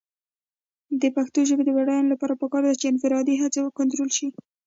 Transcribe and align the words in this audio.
د 1.01 1.03
پښتو 1.15 1.39
ژبې 1.49 1.63
د 1.65 1.69
بډاینې 1.77 2.09
لپاره 2.13 2.39
پکار 2.41 2.61
ده 2.67 2.73
چې 2.79 2.85
انفرادي 2.91 3.35
هڅې 3.41 3.59
کنټرول 3.79 4.09
شي. 4.17 4.27